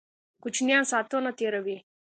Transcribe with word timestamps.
کوچینان 0.41 0.83
ساتونه 0.91 1.31
تیروي 1.37 1.77